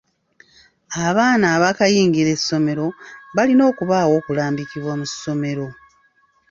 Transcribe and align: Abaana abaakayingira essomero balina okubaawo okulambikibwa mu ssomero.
Abaana 1.07 1.45
abaakayingira 1.55 2.29
essomero 2.37 2.85
balina 3.35 3.63
okubaawo 3.71 4.13
okulambikibwa 4.19 4.93
mu 4.99 5.05
ssomero. 5.11 5.67